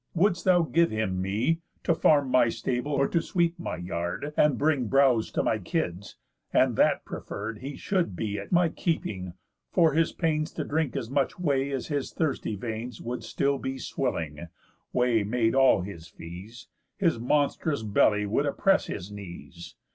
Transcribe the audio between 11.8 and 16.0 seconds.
his thirsty veins Would still be swilling (whey made all